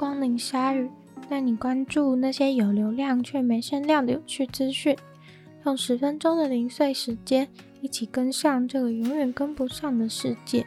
[0.00, 0.90] 光临鲨鱼，
[1.28, 4.96] 带你关注那些有流量却没声量的有趣资讯。
[5.66, 7.46] 用十分钟的零碎时间，
[7.82, 10.64] 一起跟上这个永远跟不上的世界。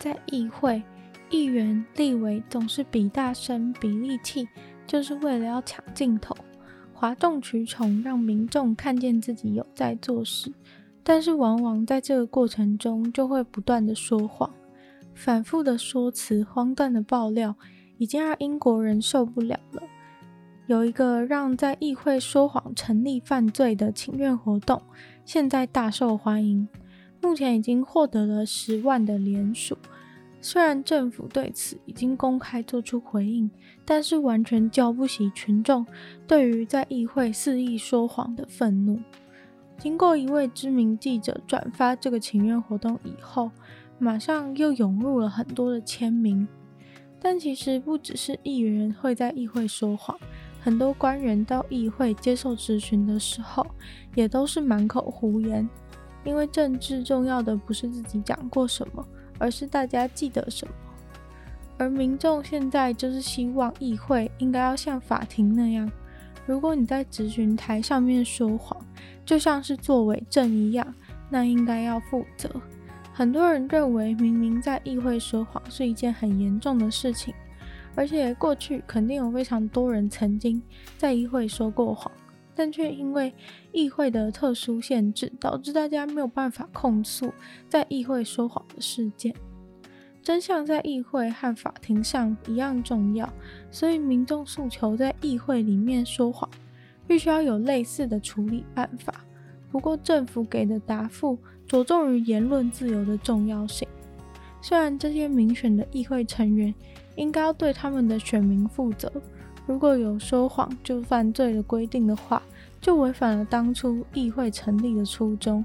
[0.00, 0.82] 在议会，
[1.30, 4.48] 议员、立委总是比大声、比力气，
[4.84, 6.36] 就是为了要抢镜头，
[6.92, 10.52] 哗众取宠，让民众看见自己有在做事。
[11.04, 14.50] 但是，往往在这个过程中，就会不断的说谎。
[15.14, 17.54] 反复的说辞、荒诞的爆料，
[17.98, 19.82] 已经让英国人受不了了。
[20.66, 24.80] 有一个让在议会说谎成立犯罪的请愿活动，
[25.24, 26.66] 现在大受欢迎，
[27.20, 29.76] 目前已经获得了十万的联署。
[30.40, 33.50] 虽然政府对此已经公开做出回应，
[33.84, 35.86] 但是完全浇不熄群众
[36.26, 38.98] 对于在议会肆意说谎的愤怒。
[39.78, 43.50] 经过一位知名记者转发这个请愿活动以后，
[43.98, 46.46] 马上又涌入了很多的签名，
[47.24, 50.14] 但其实不只是议员会在议会说谎，
[50.60, 53.66] 很多官员到议会接受质询的时候，
[54.14, 55.66] 也都是满口胡言。
[56.22, 59.02] 因为政治重要的不是自己讲过什么，
[59.38, 60.74] 而是大家记得什么。
[61.78, 65.90] 而民众现在就是希望议会应该要像法庭那样，
[66.44, 68.78] 如果你在质询台上面说谎，
[69.24, 70.94] 就像是作伪证一样，
[71.30, 72.50] 那应该要负责。
[73.16, 77.32] 很多人认为，明明在议会说谎是一件很严重的事情，
[77.94, 80.60] 而且过去肯定有非常多人曾经
[80.98, 82.10] 在议会说过谎，
[82.56, 83.32] 但却因为
[83.70, 87.32] 议会的特殊限制，导致大家没有办法控诉
[87.68, 89.32] 在议会说谎的事件。
[90.20, 93.32] 真相在议会和法庭上一样重要，
[93.70, 96.50] 所以民众诉求在议会里面说谎，
[97.06, 99.24] 必须要有类似的处理办法。
[99.70, 103.86] 不过政府给的答复着重于言论自由的重要性。
[104.60, 106.74] 虽然这些民选的议会成员
[107.16, 109.12] 应该要对他们的选民负责，
[109.66, 112.42] 如果有说谎就犯罪的规定的话，
[112.80, 115.64] 就违反了当初议会成立的初衷，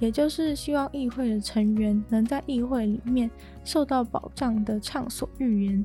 [0.00, 3.30] 也就是希望议会的成员能在议会里面
[3.64, 5.84] 受到保障的畅所欲言，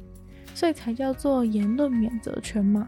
[0.53, 2.87] 所以才叫做言论免责权嘛。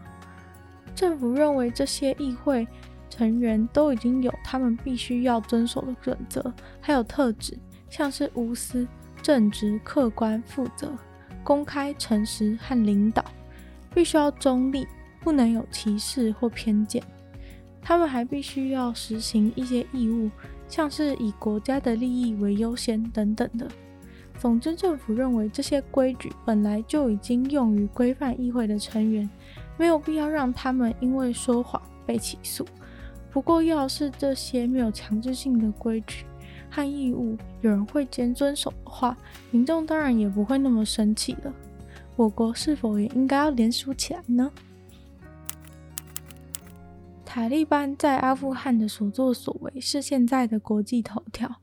[0.94, 2.66] 政府认为这些议会。
[3.14, 7.56] 成员都已经有他们必须要遵守的准则，还有特质，
[7.88, 8.84] 像是无私、
[9.22, 10.92] 正直、客观、负责、
[11.44, 13.24] 公开、诚实和领导，
[13.94, 14.84] 必须要中立，
[15.20, 17.00] 不能有歧视或偏见。
[17.80, 20.28] 他们还必须要实行一些义务，
[20.66, 23.68] 像是以国家的利益为优先等等的。
[24.40, 29.30] 总之，政府认为这些规矩本来就已经用于规范议会的成员，
[29.78, 32.66] 没有必要让他们因为说谎被起诉。
[33.34, 36.24] 不过，要是这些没有强制性的规矩
[36.70, 39.16] 和义务，有人会坚遵守的话，
[39.50, 41.52] 民众当然也不会那么生气了。
[42.14, 44.52] 我国是否也应该要联署起来呢？
[47.24, 51.56] 塔利班在阿富汗的所作所为是现在的国际头条，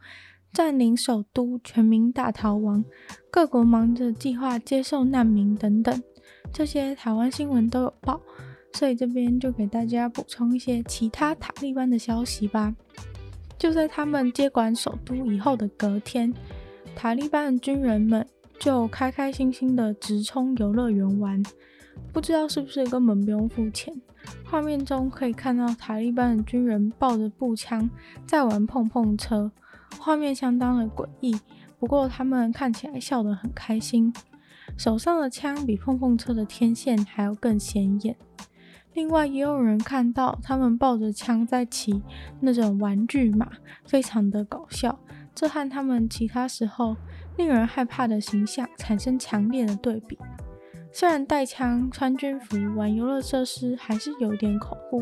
[0.52, 2.84] 占领首都，全民大逃亡，
[3.31, 6.04] 各国忙着计划接受难民等等，
[6.52, 8.20] 这些台湾新闻都有报。
[8.74, 12.76] 所以这边就给大家补充一些其他塔利班的消息吧。
[13.58, 16.34] 就在他们接管首都以后的隔天，
[16.96, 18.26] 塔利班的军人们
[18.60, 21.44] 就开开心心的直冲游乐园玩，
[22.12, 23.94] 不知道是不是根本不用付钱。
[24.44, 27.90] 画面中可以看到塔利班的军人抱着步枪
[28.26, 29.52] 在玩碰碰车，
[30.00, 31.40] 画面相当的诡异。
[31.80, 34.14] 不过他们看起来笑得很开心，
[34.78, 38.16] 手上的枪比碰碰车的天线还要更显眼。
[38.94, 42.03] 另外，也有人看到他们抱着枪在骑
[42.41, 43.50] 那种玩具马，
[43.85, 45.00] 非常的搞笑。
[45.34, 46.97] 这和他们其他时候
[47.38, 50.18] 令人害怕的形象产生强烈的对比。
[50.91, 55.01] 虽然带枪、穿军服、玩游乐设施还是有点恐怖，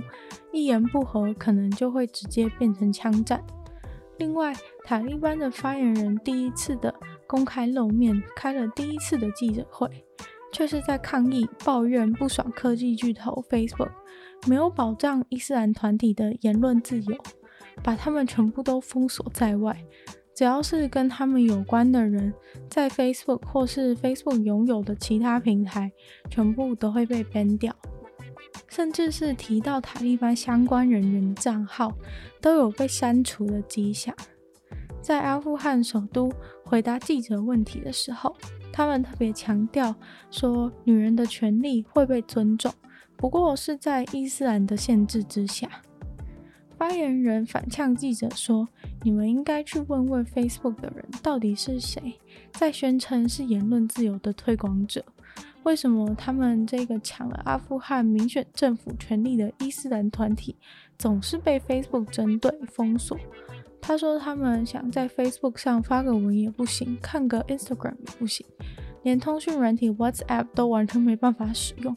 [0.53, 3.44] 一言不合可能就会直接变成枪战。
[4.19, 6.94] 另外，塔利班的发言人第一次的
[7.25, 10.05] 公开露面，开了第一次的记者会。
[10.51, 13.91] 却是在抗议、抱怨不爽科技巨头 Facebook
[14.47, 17.17] 没有保障伊斯兰团体的言论自由，
[17.84, 19.78] 把他们全部都封锁在外。
[20.34, 22.34] 只要是跟他们有关的人，
[22.69, 25.91] 在 Facebook 或是 Facebook 拥有的其他平台，
[26.29, 27.75] 全部都会被 ban 掉。
[28.69, 31.91] 甚至是提到塔利班相关人员的账号，
[32.40, 34.16] 都有被删除的迹象。
[35.02, 36.31] 在阿富汗首都
[36.63, 38.35] 回答记者问题的时候，
[38.71, 39.93] 他们特别强调
[40.31, 42.73] 说，女人的权利会被尊重，
[43.17, 45.69] 不过是在伊斯兰的限制之下。
[46.77, 48.69] 发言人反呛记者说
[49.03, 52.17] ：“你们应该去问问 Facebook 的人，到底是谁
[52.53, 55.03] 在宣称是言论自由的推广者？
[55.63, 60.55] 为什么他们这个抢了阿富汗民选政府权力的伊斯兰团体
[60.97, 63.17] 总是被 Facebook 针对封锁？
[63.81, 68.46] 他说他们想在 Facebook 上发个文也不行，看个 Instagram 也不行，
[69.03, 71.96] 连通讯软体 WhatsApp 都完全没办法使用。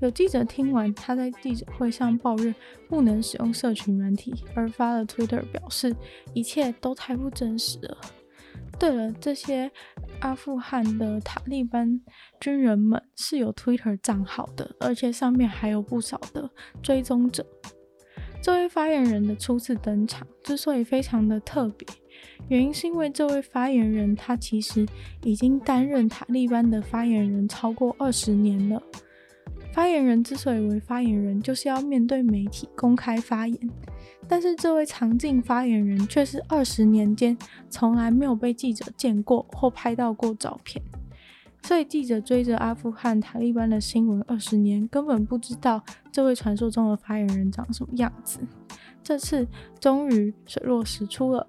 [0.00, 2.54] 有记者听完，他在记者会上抱怨
[2.88, 5.94] 不能使用社群软体，而发了 Twitter 表示
[6.34, 7.96] 一切都太不真实了。
[8.78, 9.70] 对了，这些
[10.18, 12.00] 阿富汗的塔利班
[12.40, 16.50] 军人们是有 Twitter 账号的，而且上面还有不少的
[16.82, 17.46] 追踪者。
[18.44, 21.88] 这位发言人的初次登场之所以非常的特别，
[22.48, 24.86] 原因是因为这位发言人他其实
[25.22, 28.82] 已经担任塔利班的发言人超过二十年了。
[29.72, 33.58] 发言人之所以为发言人，就是要面对媒体公开发言。
[34.28, 37.34] 但是这位常进发言人却是二十年间
[37.70, 40.84] 从来没有被记者见过或拍到过照片，
[41.64, 45.82] 所以记者追着阿富汗塔利班的新闻二十年，根本不知道
[46.12, 48.38] 这位传说中的发言人长什么样子。
[49.02, 49.48] 这次
[49.80, 51.48] 终于水落石出了，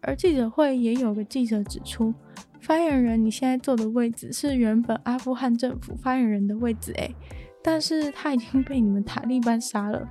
[0.00, 2.14] 而记者会也有个记者指出，
[2.60, 7.12] 发言人你现在坐的位置是原本阿富汗政府发言人的位置，诶。
[7.60, 10.08] 但是他已经被你们塔利班杀了。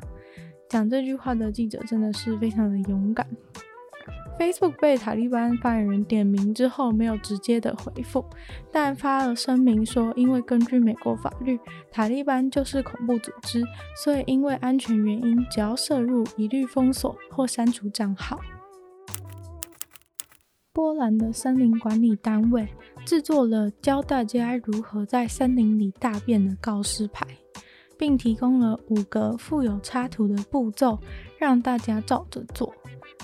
[0.69, 3.25] 讲这句话的记者真的是非常的勇敢。
[4.37, 8.23] Facebook 被塔利班发言人点名之后，没有直接的回复，
[8.71, 11.59] 但发了声明说，因为根据美国法律，
[11.91, 13.63] 塔利班就是恐怖组织，
[14.03, 18.39] 所以因为安全原因，只要涉入，一律封锁或删除账号。
[20.73, 22.67] 波兰的森林管理单位
[23.05, 27.25] 制作了教大家如何在森林里大便的告示牌。
[27.97, 30.99] 并提供了五个附有插图的步骤，
[31.39, 32.73] 让大家照着做。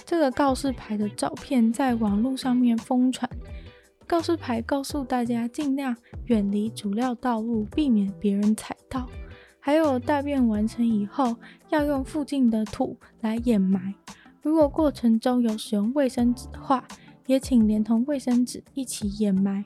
[0.06, 3.30] 这个告示牌的照片在网络上面疯传。
[4.08, 5.96] 告示牌告诉大家尽量
[6.26, 9.08] 远离主要道路，避免别人踩到。
[9.60, 11.38] 还有大便完成以后，
[11.70, 13.94] 要用附近的土来掩埋。
[14.42, 16.84] 如果过程中有使用卫生纸的话，
[17.28, 19.64] 也请连同卫生纸一起掩埋。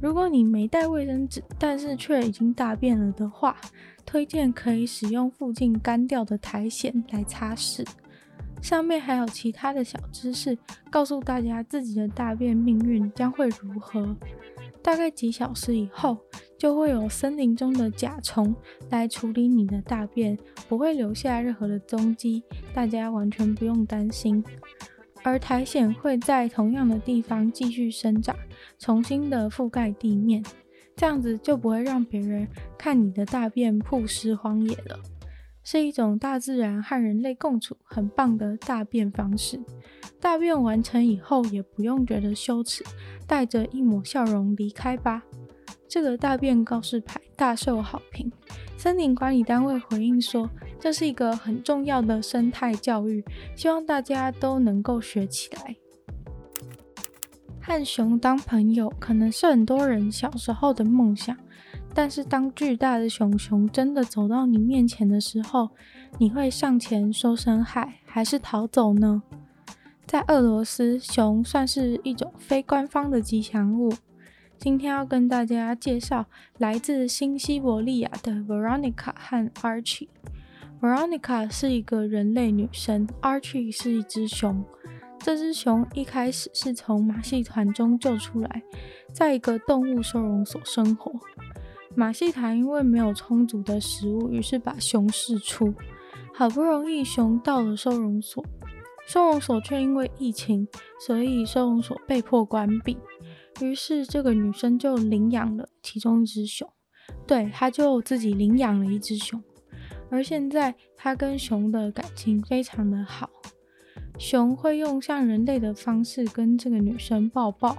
[0.00, 3.56] 如果你没带卫生纸，但是却已经大便了的话，
[4.06, 7.86] 推荐可以使用附近干掉的苔藓来擦拭。
[8.60, 10.56] 上面还有其他的小知识，
[10.90, 14.16] 告诉大家自己的大便命运将会如何。
[14.82, 16.16] 大概几小时以后，
[16.56, 18.54] 就会有森林中的甲虫
[18.90, 20.38] 来处理你的大便，
[20.68, 24.42] 不会留下任何的踪迹，大家完全不用担心。
[25.24, 28.34] 而苔藓会在同样的地方继续生长，
[28.78, 30.42] 重新的覆盖地面，
[30.96, 34.98] 这样子就不会让别人看你的大便曝尸荒野了。
[35.70, 39.60] 是一种大自然和人类共处很棒的大便方式。
[40.18, 42.82] 大便完成以后也不用觉得羞耻，
[43.26, 45.22] 带着一抹笑容离开吧。
[45.86, 48.32] 这个大便告示牌大受好评。
[48.78, 50.48] 森林管理单位回应说，
[50.80, 53.22] 这是一个很重要的生态教育，
[53.54, 55.76] 希望大家都能够学起来。
[57.60, 61.36] 和熊当朋友可能是很多人小时候的梦想，
[61.94, 65.70] 但是当巨大的熊熊真的走到你面前的时候，
[66.18, 69.22] 你会上前说声嗨，还是逃走呢？
[70.06, 73.92] 在俄罗斯，熊算是一种非官方的吉祥物。
[74.56, 76.26] 今天要跟大家介绍
[76.58, 80.08] 来自新西伯利亚的 Veronica 和 Archie。
[80.80, 84.64] Veronica 是一个人类女生，Archie 是一只熊。
[85.18, 88.62] 这只熊一开始是从马戏团中救出来，
[89.12, 91.12] 在一个动物收容所生活。
[91.98, 95.74] 马戏团因为没有充足的食物，于是把熊释出。
[96.32, 98.46] 好不容易熊到了收容所，
[99.08, 100.68] 收容所却因为疫情，
[101.04, 102.96] 所以收容所被迫关闭。
[103.60, 106.72] 于是，这个女生就领养了其中一只熊，
[107.26, 109.42] 对，她就自己领养了一只熊，
[110.08, 113.28] 而现在她跟熊的感情非常的好。
[114.16, 117.76] 熊会用像人类的方式跟这个女生抱抱，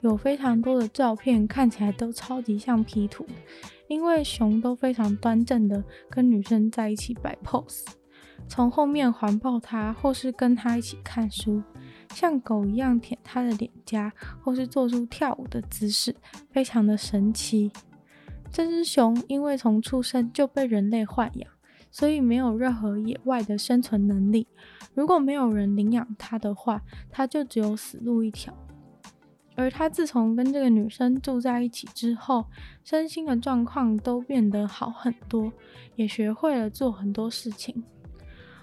[0.00, 3.26] 有非常多的照片看起来都超级像 P 图，
[3.88, 7.84] 因为熊都非常端正的跟女生在一起摆 pose，
[8.48, 11.62] 从后面环抱她，或是跟她一起看书。
[12.14, 16.16] 像狗一样舔她的脸颊，或是做出跳舞的姿势，
[16.50, 17.70] 非常的神奇。
[18.50, 21.52] 这只熊因为从出生就被人类豢养，
[21.90, 24.48] 所以没有任何野外的生存能力。
[24.94, 28.52] 如果没有人领养它的话，它就只有死路一条。
[29.60, 32.46] 而他自从跟这个女生住在一起之后，
[32.82, 35.52] 身心的状况都变得好很多，
[35.96, 37.84] 也学会了做很多事情。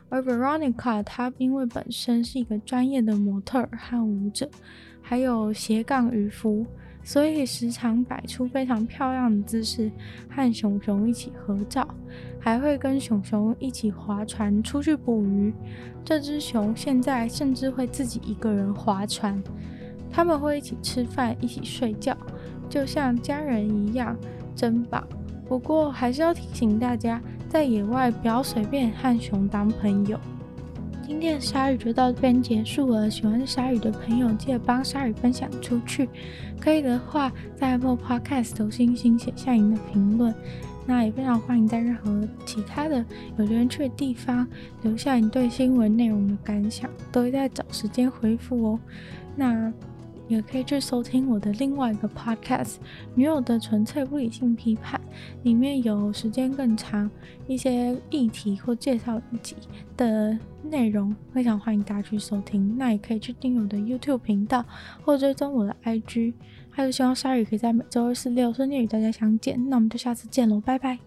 [0.09, 4.49] 而 Veronica 她因为本身是一个专业的模特儿和舞者，
[4.99, 6.65] 还有斜杠渔夫，
[7.03, 9.91] 所以时常摆出非常漂亮的姿势
[10.27, 11.87] 和熊熊一起合照，
[12.39, 15.53] 还会跟熊熊一起划船出去捕鱼。
[16.03, 19.39] 这只熊现在甚至会自己一个人划船。
[20.11, 22.15] 他们会一起吃饭，一起睡觉，
[22.69, 24.17] 就像家人一样，
[24.55, 25.07] 真棒。
[25.47, 30.19] 不过还是要提醒大家，在野外不要随便和熊当朋友。
[31.05, 33.09] 今天的鲨鱼就到这边结束了。
[33.09, 36.09] 喜欢鲨鱼的朋友，记得帮鲨鱼分享出去。
[36.59, 40.35] 可以的话，在 Apple Podcast 投星星，写下您的评论。
[40.85, 42.97] 那也非常欢迎在任何其他的
[43.37, 44.45] 有留言区的地方
[44.81, 48.79] 留下你对新闻内容的感想，都会在找时间回复哦。
[49.35, 49.71] 那。
[50.27, 52.63] 也可以去收听我的另外一个 podcast
[53.15, 54.99] 《女友的纯粹不理性批判》，
[55.43, 57.09] 里面有时间更长
[57.47, 59.55] 一些议题或介绍以及
[59.95, 62.77] 的内容，非常欢迎大家去收听。
[62.77, 64.65] 那也可以去订阅我的 YouTube 频道
[65.03, 66.33] 或追踪我的 IG，
[66.69, 69.69] 还有希望鲨鱼可以在每周二、四、六顺利与大家相见。
[69.69, 71.06] 那我们就下次见喽，拜拜。